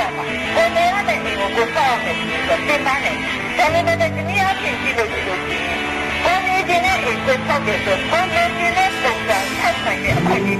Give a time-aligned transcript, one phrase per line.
[0.00, 0.24] ရမှာ
[0.54, 3.16] ကိုနေရတဲ့အိမ်ကိုကိုစောက်မယ်ဆိုတော့တင်ပန်းတယ်
[3.58, 5.64] ဒါပေမဲ့ဒီနေ့အပြင်ကြည့်လို့ဒီလိုကြည့်
[6.24, 10.58] ကိုနေခြင်းနဲ့အိမ်ကိုစောက်တယ်ဆိုကိုနေခြင်းနဲ့ပုံစံဆက်ဆိုင်တဲ့အခွင့်အရေး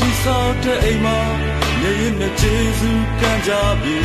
[0.00, 1.18] ဒီဆောက်တဲ့အိမ်မှာ
[1.82, 3.50] နေရင်နဲ့ကျေးဇူးကံကြ
[3.82, 3.98] ပြီ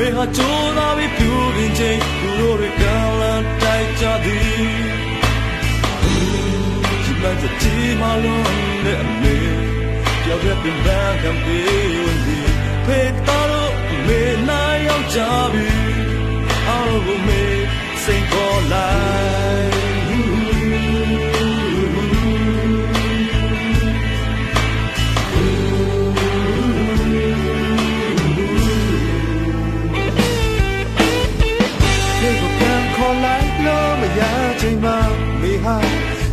[0.00, 2.82] မေဟာကြိုးသားပြီးပြူရင်ချင်းသူတို့တွေက
[3.20, 4.44] လန်တိုက်ကြသည်
[7.04, 8.44] ဒီမှာကြည့်မလို့
[8.84, 9.36] နဲ့အမေ
[10.24, 12.40] ကြောက်ရပင်ပန်းကံပေးဝင်ဒီ
[12.86, 13.72] ဖေးတော်
[14.06, 15.18] မေနိုင်ရောက်ကြ
[15.52, 15.70] ပြီ
[16.68, 17.42] အားလုံးကိုမေ
[18.04, 18.90] စိန်ခေါ်လို
[19.56, 19.77] က်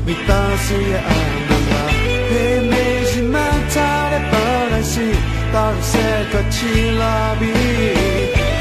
[0.07, 1.83] မိသားစုရဲ့အာမလာ
[2.27, 3.39] ဖေးမေရှိမှ
[3.73, 5.07] ထားတဲ့ပါရရှိ
[5.53, 7.95] တာဆက်ကချီလာပြီး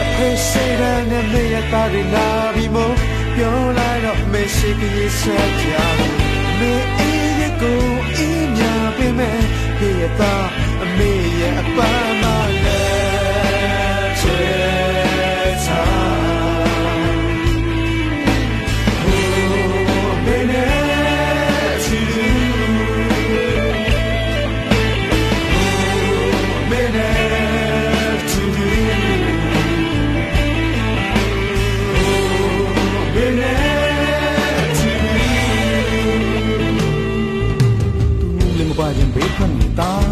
[0.02, 2.96] အဖေစိတ်ရနဲ့မေရတာတွေလာပြီးမို့
[3.34, 5.72] ပြောလိုက်တော့မရှိကလေးဆက်ကြ
[6.58, 7.82] မေအေးရဲ့ကို
[8.16, 9.42] အေးညာပေးမယ်
[9.78, 10.34] ဖေးရတာ
[10.82, 12.24] အမေရဲ့အပန်းမ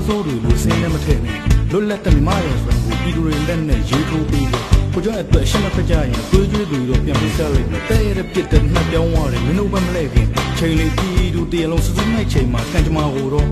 [0.03, 1.39] နေတာစိုးတွေလို့စင်းနဲ့မထည့်နဲ့
[1.71, 10.27] လွတ်လပ်တဲ့မြမရဲ့ဆိုရင်ကိုပြည်သူတွေလက်နဲ့ရေးထိုးပြီးတယ်ကိုကြောင့်အတွက်ရှင်းမဖက်ကြရင်သွေးကြွေးတွေတော့ပြန်ပြီးစားလိုက်တယ်တဲ့ရတဲ့ပြစ်တဲ့နှက်ပြောင်းသွားတယ်မင်းတို့ပဲမလဲခင်
[10.59, 13.49] ချိန်လေးပြည်သူတရလုံးစစနိုင်ချိန်မှာကံကြမ္မာကိုတော့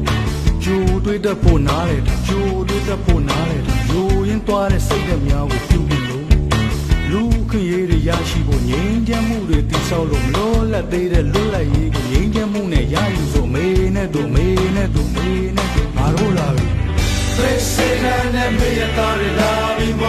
[0.64, 6.26] ဂျိုးတွေးတတ်ဖို့နားလေတာဂျိုးတွေးတတ်ဖို့နားလေတာဂျိုးရင်သွားတဲ့စိတ်သက်များကိုပြုပြီးလို့
[7.10, 14.46] လူခွင့်ရေးတွေရရှိဖို့ငြိမ်းချမ်းမှုတွေတည်ဆောက်လို့မလို့လက်သေးတဲ့လွတ်လပ်ရေးကိုငြိမ်းချမ်းမှုနဲ့ရယူဆိုမေနဲ့တို့မေ
[14.76, 15.69] နဲ့တို့မေနဲ့တို့ငါတို့လာပြီ
[18.50, 20.04] Presidente mi atare la bimbo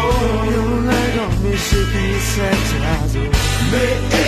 [0.49, 3.19] Io leggo mi si pisa giazo
[3.69, 4.20] Me e go